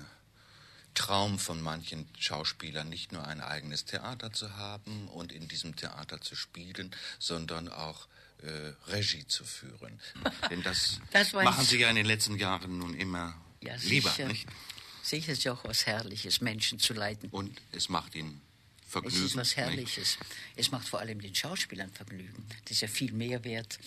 Traum 0.95 1.41
von 1.41 1.61
manchen 1.61 2.09
Schauspielern, 2.19 2.89
nicht 2.89 3.11
nur 3.11 3.27
ein 3.27 3.41
eigenes 3.41 3.85
Theater 3.85 4.33
zu 4.33 4.57
haben 4.57 5.09
und 5.09 5.33
in 5.33 5.49
diesem 5.49 5.75
Theater 5.75 6.21
zu 6.21 6.37
spielen, 6.37 6.95
sondern 7.19 7.69
auch 7.69 8.07
äh, 8.43 8.73
Regie 8.89 9.27
zu 9.27 9.45
führen. 9.45 9.99
Denn 10.51 10.63
das, 10.63 11.01
das 11.11 11.33
machen 11.33 11.65
Sie 11.65 11.81
ja 11.81 11.91
in 11.91 11.97
den 11.97 12.07
letzten 12.07 12.37
Jahren 12.37 12.79
nun 12.79 12.95
immer 12.95 13.35
ja, 13.63 13.75
lieber, 13.83 14.11
sicher. 14.11 14.29
nicht? 14.29 14.47
Sicher 15.03 15.33
ist 15.33 15.45
ja 15.45 15.53
auch 15.53 15.65
was 15.65 15.87
Herrliches, 15.87 16.41
Menschen 16.41 16.79
zu 16.79 16.93
leiten. 16.93 17.31
Und 17.31 17.61
es 17.73 17.89
macht 17.89 18.15
Ihnen 18.15 18.41
Vergnügen. 18.87 19.17
Es 19.17 19.23
ist 19.23 19.37
was 19.37 19.57
Herrliches. 19.57 20.19
Nicht? 20.19 20.31
Es 20.57 20.71
macht 20.71 20.89
vor 20.89 21.01
allem 21.01 21.21
den 21.21 21.35
Schauspielern 21.35 21.91
Vergnügen. 21.91 22.47
Das 22.65 22.73
ist 22.73 22.81
ja 22.83 22.89
viel 22.89 23.13
mehr 23.13 23.45
wert 23.45 23.79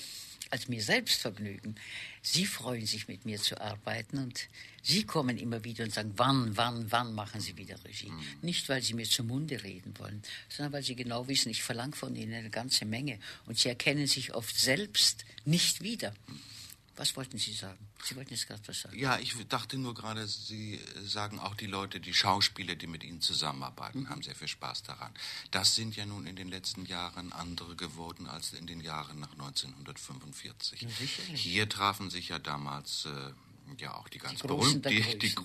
als 0.52 0.68
mir 0.68 0.82
selbst 0.84 1.22
Vergnügen. 1.22 1.76
Sie 2.22 2.46
freuen 2.46 2.86
sich, 2.86 3.08
mit 3.08 3.26
mir 3.26 3.42
zu 3.42 3.60
arbeiten 3.60 4.18
und 4.18 4.48
Sie 4.84 5.06
kommen 5.06 5.38
immer 5.38 5.64
wieder 5.64 5.84
und 5.84 5.94
sagen, 5.94 6.12
wann, 6.18 6.58
wann, 6.58 6.92
wann 6.92 7.14
machen 7.14 7.40
Sie 7.40 7.56
wieder 7.56 7.82
Regie? 7.86 8.10
Mhm. 8.10 8.24
Nicht, 8.42 8.68
weil 8.68 8.82
Sie 8.82 8.94
mir 8.94 9.06
zum 9.06 9.28
Munde 9.28 9.64
reden 9.64 9.98
wollen, 9.98 10.22
sondern 10.50 10.74
weil 10.74 10.84
Sie 10.84 10.96
genau 10.96 11.28
wissen, 11.28 11.50
ich 11.50 11.64
verlange 11.64 11.96
von 11.96 12.16
Ihnen 12.16 12.34
eine 12.34 12.50
ganze 12.50 12.86
Menge 12.86 13.20
und 13.46 13.58
Sie 13.58 13.70
erkennen 13.70 14.08
sich 14.08 14.34
oft 14.34 14.60
selbst 14.60 15.24
nicht 15.46 15.82
wieder. 15.82 16.14
Mhm. 16.28 16.40
Was 16.96 17.16
wollten 17.16 17.38
Sie 17.38 17.54
sagen? 17.54 17.88
Sie 18.04 18.16
wollten 18.16 18.32
jetzt 18.32 18.48
gerade 18.48 18.62
was 18.68 18.82
sagen. 18.82 18.98
Ja, 18.98 19.18
ich 19.18 19.36
dachte 19.48 19.78
nur 19.78 19.94
gerade, 19.94 20.28
Sie 20.28 20.80
sagen 21.04 21.40
auch 21.40 21.56
die 21.56 21.68
Leute, 21.68 22.00
die 22.00 22.14
Schauspieler, 22.14 22.76
die 22.76 22.88
mit 22.88 23.04
Ihnen 23.04 23.22
zusammenarbeiten, 23.22 24.02
mhm. 24.02 24.10
haben 24.10 24.24
sehr 24.24 24.36
viel 24.36 24.48
Spaß 24.48 24.84
daran. 24.84 25.14
Das 25.52 25.76
sind 25.76 25.96
ja 25.96 26.06
nun 26.06 26.28
in 26.28 26.36
den 26.36 26.50
letzten 26.50 26.86
Jahren 26.86 27.32
andere 27.34 27.76
geworden 27.76 28.28
als 28.28 28.54
in 28.54 28.68
den 28.68 28.82
Jahren 28.82 29.20
nach 29.20 29.32
1945. 29.32 30.82
Ja, 30.82 30.90
Hier 31.34 31.70
trafen 31.70 32.10
sich 32.10 32.30
ja 32.30 32.40
damals 32.40 33.06
äh, 33.06 33.32
ja 33.80 33.94
auch 33.94 34.10
die 34.10 34.18
ganz 34.18 34.42
die 34.42 34.48
berühmten, 34.48 34.90
die, 34.90 35.02
die, 35.02 35.18
die, 35.20 35.36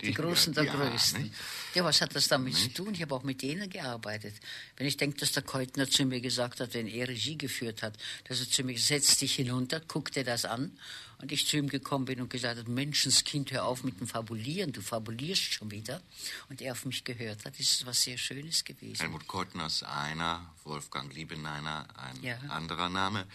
die, 0.00 0.14
Großen 0.14 0.52
der 0.52 0.64
ja, 0.64 0.74
Größten. 0.74 1.32
Ja, 1.74 1.84
was 1.84 2.00
hat 2.00 2.14
das 2.16 2.28
damit 2.28 2.54
nicht? 2.54 2.76
zu 2.76 2.84
tun? 2.84 2.94
Ich 2.94 3.02
habe 3.02 3.14
auch 3.14 3.22
mit 3.22 3.42
denen 3.42 3.68
gearbeitet. 3.70 4.34
Wenn 4.76 4.86
ich 4.86 4.96
denke, 4.96 5.18
dass 5.18 5.32
der 5.32 5.42
Keutner 5.42 5.88
zu 5.88 6.04
mir 6.04 6.20
gesagt 6.20 6.60
hat, 6.60 6.74
wenn 6.74 6.88
er 6.88 7.08
Regie 7.08 7.38
geführt 7.38 7.82
hat, 7.82 7.96
dass 8.24 8.40
er 8.40 8.48
zu 8.48 8.64
mir 8.64 8.78
setzt 8.78 9.20
dich 9.20 9.34
hinunter, 9.34 9.80
guck 9.86 10.10
dir 10.10 10.24
das 10.24 10.44
an 10.44 10.72
und 11.18 11.32
ich 11.32 11.46
zu 11.46 11.56
ihm 11.56 11.68
gekommen 11.68 12.04
bin 12.04 12.20
und 12.20 12.28
gesagt 12.28 12.58
habe, 12.58 12.70
Menschenskind, 12.70 13.50
hör 13.50 13.64
auf 13.64 13.84
mit 13.84 14.00
dem 14.00 14.06
Fabulieren, 14.06 14.72
du 14.72 14.82
fabulierst 14.82 15.54
schon 15.54 15.70
wieder. 15.70 16.02
Und 16.50 16.60
er 16.60 16.72
auf 16.72 16.84
mich 16.84 17.04
gehört 17.04 17.44
hat, 17.44 17.58
ist 17.58 17.70
es 17.80 17.86
was 17.86 18.02
sehr 18.02 18.18
Schönes 18.18 18.64
gewesen. 18.64 19.00
Helmut 19.00 19.26
Keutner 19.26 19.66
ist 19.66 19.82
einer, 19.82 20.54
Wolfgang 20.64 21.14
Liebeneiner 21.14 21.86
ein 21.96 22.22
ja. 22.22 22.36
anderer 22.48 22.88
Name 22.88 23.26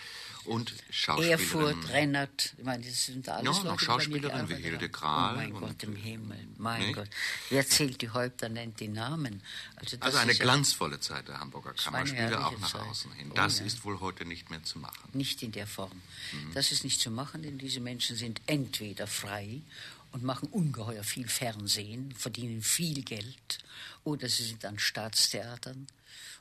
und 0.45 0.73
Schauspielerin. 0.89 1.39
Erfurt, 1.39 1.89
Rennert, 1.89 2.53
ich 2.57 2.63
meine, 2.63 2.85
das 2.85 3.05
sind 3.05 3.27
alles 3.29 3.57
ja, 3.57 3.63
Leute, 3.63 3.83
Schauspielerin 3.83 4.40
wie 4.49 4.55
Hilde 4.55 4.89
Kral. 4.89 5.33
Oh 5.33 5.37
mein 5.37 5.53
Gott 5.53 5.83
im 5.83 5.95
Himmel, 5.95 6.47
mein 6.57 6.81
nicht? 6.81 6.95
Gott. 6.95 7.09
Wer 7.49 7.67
zählt 7.67 8.01
die 8.01 8.09
Häupter, 8.09 8.49
nennt 8.49 8.79
die 8.79 8.87
Namen. 8.87 9.41
Also, 9.75 9.97
also 9.99 10.17
eine 10.17 10.35
glanzvolle 10.35 10.99
Zeit 10.99 11.27
der 11.27 11.39
Hamburger 11.39 11.73
Kammerspiele, 11.73 12.45
auch 12.45 12.57
nach 12.59 12.71
Zeit. 12.71 12.81
außen 12.81 13.11
hin. 13.13 13.31
Das 13.35 13.61
oh, 13.61 13.65
ist 13.65 13.85
wohl 13.85 13.99
heute 13.99 14.25
nicht 14.25 14.49
mehr 14.49 14.63
zu 14.63 14.79
machen. 14.79 15.09
Nicht 15.13 15.43
in 15.43 15.51
der 15.51 15.67
Form. 15.67 16.01
Mhm. 16.31 16.53
Das 16.53 16.71
ist 16.71 16.83
nicht 16.83 16.99
zu 16.99 17.11
machen, 17.11 17.43
denn 17.43 17.57
diese 17.57 17.79
Menschen 17.79 18.15
sind 18.15 18.41
entweder 18.47 19.07
frei 19.07 19.61
und 20.11 20.23
machen 20.23 20.49
ungeheuer 20.49 21.03
viel 21.03 21.27
Fernsehen, 21.27 22.13
verdienen 22.13 22.61
viel 22.61 23.03
Geld, 23.03 23.59
oder 24.03 24.27
sie 24.29 24.43
sind 24.43 24.65
an 24.65 24.79
Staatstheatern 24.79 25.87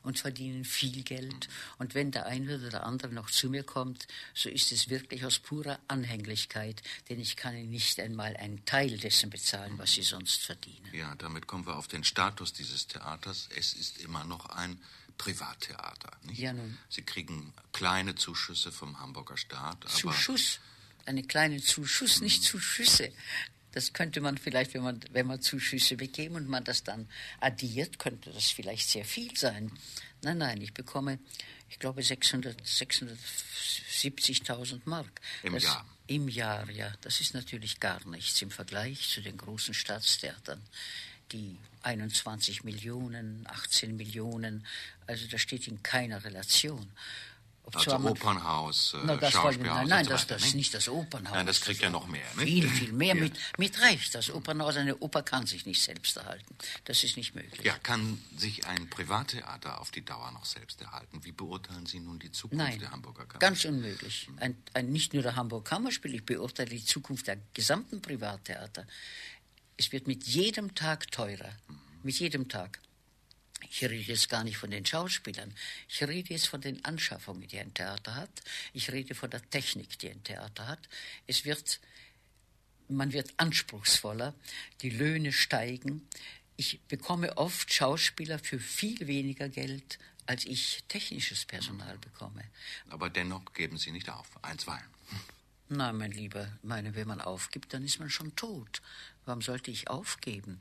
und 0.02 0.18
verdienen 0.18 0.64
viel 0.64 1.02
Geld. 1.02 1.48
Und 1.78 1.94
wenn 1.94 2.10
der 2.10 2.26
eine 2.26 2.56
oder 2.56 2.70
der 2.70 2.86
andere 2.86 3.12
noch 3.12 3.30
zu 3.30 3.50
mir 3.50 3.62
kommt, 3.62 4.06
so 4.34 4.48
ist 4.48 4.72
es 4.72 4.88
wirklich 4.88 5.24
aus 5.24 5.38
purer 5.38 5.78
Anhänglichkeit, 5.88 6.82
denn 7.08 7.20
ich 7.20 7.36
kann 7.36 7.54
ihnen 7.54 7.70
nicht 7.70 8.00
einmal 8.00 8.36
einen 8.36 8.64
Teil 8.64 8.96
dessen 8.98 9.30
bezahlen, 9.30 9.74
was 9.76 9.92
sie 9.92 10.02
sonst 10.02 10.42
verdienen. 10.42 10.88
Ja, 10.92 11.14
damit 11.16 11.46
kommen 11.46 11.66
wir 11.66 11.76
auf 11.76 11.88
den 11.88 12.04
Status 12.04 12.52
dieses 12.52 12.86
Theaters. 12.86 13.48
Es 13.56 13.74
ist 13.74 13.98
immer 13.98 14.24
noch 14.24 14.46
ein 14.46 14.80
Privattheater. 15.18 16.12
Nicht? 16.22 16.38
Ja, 16.38 16.54
nun. 16.54 16.78
Sie 16.88 17.02
kriegen 17.02 17.52
kleine 17.72 18.14
Zuschüsse 18.14 18.72
vom 18.72 18.98
Hamburger 19.00 19.36
Staat. 19.36 19.86
Zuschuss? 19.88 20.60
Eine 21.04 21.22
kleine 21.22 21.60
Zuschuss, 21.60 22.20
nicht 22.20 22.42
Zuschüsse. 22.42 23.12
Das 23.72 23.92
könnte 23.92 24.20
man 24.20 24.38
vielleicht, 24.38 24.74
wenn 24.74 24.82
man, 24.82 25.00
wenn 25.12 25.26
man 25.26 25.40
Zuschüsse 25.40 25.96
bekäme 25.96 26.36
und 26.36 26.48
man 26.48 26.64
das 26.64 26.82
dann 26.82 27.08
addiert, 27.40 27.98
könnte 27.98 28.30
das 28.30 28.50
vielleicht 28.50 28.88
sehr 28.88 29.04
viel 29.04 29.36
sein. 29.36 29.70
Nein, 30.22 30.38
nein, 30.38 30.60
ich 30.60 30.74
bekomme, 30.74 31.20
ich 31.68 31.78
glaube, 31.78 32.02
600, 32.02 32.60
670.000 32.62 34.80
Mark. 34.84 35.20
Im 35.42 35.54
das, 35.54 35.64
Jahr? 35.64 35.86
Im 36.08 36.28
Jahr, 36.28 36.68
ja. 36.70 36.92
Das 37.02 37.20
ist 37.20 37.34
natürlich 37.34 37.78
gar 37.78 38.04
nichts 38.08 38.42
im 38.42 38.50
Vergleich 38.50 39.08
zu 39.08 39.20
den 39.20 39.36
großen 39.36 39.74
Staatstheatern, 39.74 40.60
die 41.30 41.56
21 41.82 42.64
Millionen, 42.64 43.46
18 43.46 43.96
Millionen, 43.96 44.66
also 45.06 45.28
das 45.28 45.40
steht 45.40 45.68
in 45.68 45.80
keiner 45.82 46.24
Relation. 46.24 46.90
Also 47.74 47.96
Opernhaus, 47.96 48.94
äh, 48.94 49.06
no, 49.06 49.16
das 49.16 49.32
Schauspielhaus. 49.32 49.88
Nein, 49.88 50.04
so 50.04 50.10
das, 50.10 50.26
das 50.26 50.44
ist 50.44 50.54
nicht 50.54 50.72
das 50.74 50.88
Opernhaus. 50.88 51.34
Nein, 51.34 51.46
das 51.46 51.60
kriegt 51.60 51.80
ja 51.80 51.90
noch 51.90 52.06
mehr. 52.06 52.26
Nicht? 52.36 52.46
Viel, 52.46 52.68
viel 52.68 52.92
mehr. 52.92 53.10
Ja. 53.10 53.14
Mit, 53.14 53.32
mit 53.58 53.80
Recht. 53.80 54.14
Das 54.14 54.30
Opernhaus, 54.30 54.76
eine 54.76 54.96
Oper 54.98 55.22
kann 55.22 55.44
sich 55.44 55.66
nicht 55.66 55.82
selbst 55.82 56.16
erhalten. 56.16 56.54
Das 56.84 57.02
ist 57.02 57.16
nicht 57.16 57.34
möglich. 57.34 57.60
Ja, 57.64 57.76
kann 57.76 58.22
sich 58.36 58.66
ein 58.66 58.88
Privattheater 58.88 59.80
auf 59.80 59.90
die 59.90 60.04
Dauer 60.04 60.30
noch 60.30 60.44
selbst 60.44 60.80
erhalten? 60.80 61.24
Wie 61.24 61.32
beurteilen 61.32 61.86
Sie 61.86 61.98
nun 61.98 62.20
die 62.20 62.30
Zukunft 62.30 62.64
nein, 62.64 62.78
der 62.78 62.92
Hamburger 62.92 63.26
Kammerspiele? 63.26 63.40
ganz 63.40 63.64
unmöglich. 63.64 64.28
Ein, 64.36 64.56
ein, 64.74 64.92
nicht 64.92 65.12
nur 65.12 65.24
der 65.24 65.34
Hamburger 65.34 65.70
Kammerspiel, 65.70 66.14
ich 66.14 66.24
beurteile 66.24 66.70
die 66.70 66.84
Zukunft 66.84 67.26
der 67.26 67.38
gesamten 67.52 68.00
Privattheater. 68.00 68.86
Es 69.76 69.90
wird 69.90 70.06
mit 70.06 70.24
jedem 70.24 70.74
Tag 70.74 71.10
teurer. 71.10 71.50
Mhm. 71.68 71.78
Mit 72.02 72.18
jedem 72.18 72.48
Tag. 72.48 72.80
Ich 73.68 73.82
rede 73.82 73.96
jetzt 73.96 74.28
gar 74.28 74.44
nicht 74.44 74.56
von 74.56 74.70
den 74.70 74.84
Schauspielern. 74.84 75.54
Ich 75.88 76.02
rede 76.02 76.32
jetzt 76.32 76.48
von 76.48 76.60
den 76.60 76.84
Anschaffungen, 76.84 77.46
die 77.46 77.58
ein 77.58 77.74
Theater 77.74 78.14
hat. 78.14 78.30
Ich 78.72 78.90
rede 78.90 79.14
von 79.14 79.30
der 79.30 79.48
Technik, 79.50 79.98
die 79.98 80.10
ein 80.10 80.22
Theater 80.24 80.66
hat. 80.66 80.88
Es 81.26 81.44
wird, 81.44 81.80
man 82.88 83.12
wird 83.12 83.32
anspruchsvoller. 83.36 84.34
Die 84.82 84.90
Löhne 84.90 85.32
steigen. 85.32 86.08
Ich 86.56 86.80
bekomme 86.88 87.36
oft 87.36 87.72
Schauspieler 87.72 88.38
für 88.38 88.58
viel 88.58 89.06
weniger 89.06 89.48
Geld, 89.48 89.98
als 90.26 90.44
ich 90.44 90.84
technisches 90.88 91.44
Personal 91.44 91.96
bekomme. 91.98 92.44
Aber 92.88 93.08
dennoch 93.08 93.52
geben 93.52 93.78
Sie 93.78 93.92
nicht 93.92 94.08
auf. 94.10 94.28
Einstweilen. 94.42 94.84
Nein, 95.72 95.96
mein 95.96 96.10
Lieber, 96.10 96.50
meine, 96.62 96.96
wenn 96.96 97.06
man 97.06 97.20
aufgibt, 97.20 97.72
dann 97.72 97.84
ist 97.84 98.00
man 98.00 98.10
schon 98.10 98.34
tot. 98.34 98.82
Warum 99.24 99.40
sollte 99.40 99.70
ich 99.70 99.88
aufgeben? 99.88 100.60